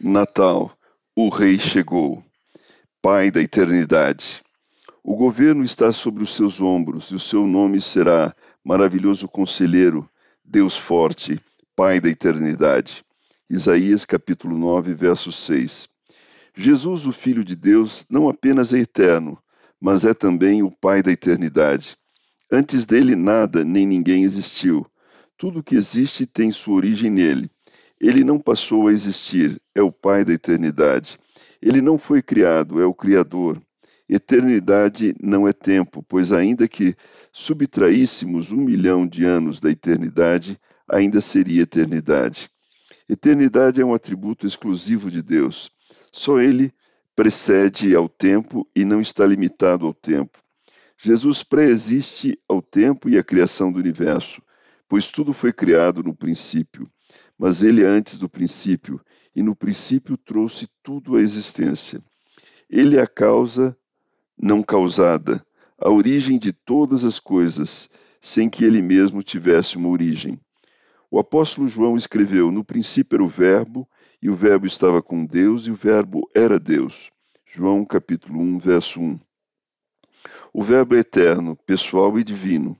Natal, 0.00 0.76
o 1.14 1.28
Rei 1.28 1.58
chegou, 1.58 2.22
Pai 3.00 3.30
da 3.30 3.40
eternidade. 3.40 4.42
O 5.04 5.14
governo 5.14 5.62
está 5.62 5.92
sobre 5.92 6.24
os 6.24 6.34
seus 6.34 6.60
ombros 6.60 7.10
e 7.10 7.14
o 7.14 7.20
seu 7.20 7.46
nome 7.46 7.80
será 7.80 8.34
Maravilhoso 8.64 9.28
Conselheiro, 9.28 10.08
Deus 10.44 10.76
Forte, 10.76 11.40
Pai 11.76 12.00
da 12.00 12.08
eternidade. 12.08 13.04
Isaías 13.48 14.04
capítulo 14.04 14.58
9, 14.58 14.94
verso 14.94 15.30
6. 15.30 15.88
Jesus, 16.56 17.06
o 17.06 17.12
Filho 17.12 17.44
de 17.44 17.54
Deus, 17.54 18.04
não 18.10 18.28
apenas 18.28 18.72
é 18.72 18.78
eterno, 18.78 19.38
mas 19.80 20.04
é 20.04 20.12
também 20.12 20.62
o 20.62 20.70
Pai 20.70 21.02
da 21.02 21.12
eternidade. 21.12 21.96
Antes 22.50 22.84
dele 22.84 23.14
nada 23.14 23.64
nem 23.64 23.86
ninguém 23.86 24.24
existiu. 24.24 24.86
Tudo 25.36 25.62
que 25.62 25.76
existe 25.76 26.26
tem 26.26 26.50
sua 26.50 26.74
origem 26.74 27.10
nele. 27.10 27.50
Ele 28.06 28.22
não 28.22 28.38
passou 28.38 28.88
a 28.88 28.92
existir, 28.92 29.58
é 29.74 29.80
o 29.80 29.90
Pai 29.90 30.26
da 30.26 30.34
eternidade. 30.34 31.18
Ele 31.62 31.80
não 31.80 31.96
foi 31.96 32.20
criado, 32.20 32.78
é 32.78 32.84
o 32.84 32.92
Criador. 32.92 33.58
Eternidade 34.06 35.14
não 35.18 35.48
é 35.48 35.54
tempo, 35.54 36.04
pois 36.06 36.30
ainda 36.30 36.68
que 36.68 36.94
subtraíssemos 37.32 38.52
um 38.52 38.58
milhão 38.58 39.06
de 39.06 39.24
anos 39.24 39.58
da 39.58 39.70
eternidade, 39.70 40.60
ainda 40.86 41.22
seria 41.22 41.62
eternidade. 41.62 42.50
Eternidade 43.08 43.80
é 43.80 43.84
um 43.86 43.94
atributo 43.94 44.46
exclusivo 44.46 45.10
de 45.10 45.22
Deus. 45.22 45.70
Só 46.12 46.38
Ele 46.38 46.74
precede 47.16 47.96
ao 47.96 48.06
tempo 48.06 48.68
e 48.76 48.84
não 48.84 49.00
está 49.00 49.24
limitado 49.24 49.86
ao 49.86 49.94
tempo. 49.94 50.38
Jesus 50.98 51.42
pré-existe 51.42 52.38
ao 52.46 52.60
tempo 52.60 53.08
e 53.08 53.16
à 53.16 53.24
criação 53.24 53.72
do 53.72 53.78
universo, 53.78 54.42
pois 54.86 55.10
tudo 55.10 55.32
foi 55.32 55.54
criado 55.54 56.02
no 56.02 56.14
princípio 56.14 56.86
mas 57.38 57.62
ele 57.62 57.84
antes 57.84 58.18
do 58.18 58.28
princípio, 58.28 59.00
e 59.34 59.42
no 59.42 59.56
princípio 59.56 60.16
trouxe 60.16 60.68
tudo 60.82 61.16
à 61.16 61.20
existência. 61.20 62.02
Ele 62.70 62.96
é 62.96 63.02
a 63.02 63.06
causa 63.06 63.76
não 64.36 64.62
causada, 64.62 65.44
a 65.78 65.90
origem 65.90 66.38
de 66.38 66.52
todas 66.52 67.04
as 67.04 67.18
coisas, 67.18 67.90
sem 68.20 68.48
que 68.48 68.64
ele 68.64 68.80
mesmo 68.80 69.22
tivesse 69.22 69.76
uma 69.76 69.88
origem. 69.88 70.40
O 71.10 71.18
apóstolo 71.18 71.68
João 71.68 71.96
escreveu: 71.96 72.50
No 72.50 72.64
princípio 72.64 73.16
era 73.16 73.24
o 73.24 73.28
Verbo, 73.28 73.88
e 74.20 74.30
o 74.30 74.34
Verbo 74.34 74.66
estava 74.66 75.02
com 75.02 75.24
Deus, 75.24 75.66
e 75.66 75.70
o 75.70 75.76
Verbo 75.76 76.28
era 76.34 76.58
Deus. 76.58 77.10
João 77.46 77.84
capítulo 77.84 78.40
1, 78.40 78.58
verso 78.58 79.00
1. 79.00 79.20
O 80.52 80.62
Verbo 80.62 80.96
é 80.96 81.00
eterno, 81.00 81.56
pessoal 81.66 82.18
e 82.18 82.24
divino. 82.24 82.76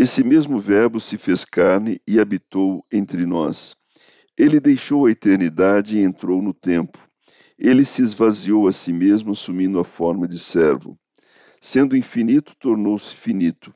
Esse 0.00 0.22
mesmo 0.22 0.60
Verbo 0.60 1.00
se 1.00 1.18
fez 1.18 1.44
carne 1.44 2.00
e 2.06 2.20
habitou 2.20 2.86
entre 2.92 3.26
nós. 3.26 3.74
Ele 4.38 4.60
deixou 4.60 5.06
a 5.06 5.10
eternidade 5.10 5.96
e 5.96 6.04
entrou 6.04 6.40
no 6.40 6.54
tempo. 6.54 7.00
Ele 7.58 7.84
se 7.84 8.00
esvaziou 8.02 8.68
a 8.68 8.72
si 8.72 8.92
mesmo, 8.92 9.32
assumindo 9.32 9.80
a 9.80 9.84
forma 9.84 10.28
de 10.28 10.38
servo. 10.38 10.96
Sendo 11.60 11.96
infinito, 11.96 12.54
tornou-se 12.60 13.12
finito. 13.12 13.74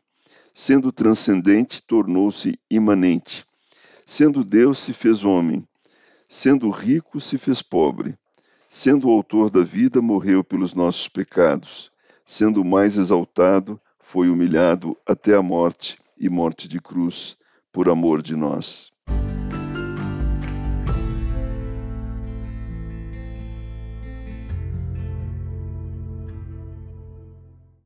Sendo 0.55 0.93
transcendente, 0.93 1.83
tornou-se 1.83 2.57
imanente. 2.71 3.45
Sendo 4.07 4.45
Deus, 4.45 4.79
se 4.79 4.93
fez 4.93 5.25
homem. 5.25 5.67
Sendo 6.29 6.71
rico, 6.71 7.19
se 7.19 7.37
fez 7.37 7.63
pobre. 7.63 8.17
Sendo 8.69 9.09
o 9.09 9.11
autor 9.11 9.51
da 9.51 9.65
vida, 9.65 10.01
morreu 10.01 10.45
pelos 10.45 10.73
nossos 10.73 11.09
pecados. 11.09 11.91
Sendo 12.25 12.65
mais 12.65 12.97
exaltado, 12.97 13.81
foi 13.99 14.29
humilhado 14.29 14.97
até 15.05 15.35
a 15.35 15.43
morte 15.43 16.01
e 16.23 16.31
morte 16.31 16.69
de 16.69 16.81
cruz 16.81 17.37
por 17.73 17.89
amor 17.89 18.23
de 18.23 18.37
nós. 18.37 18.93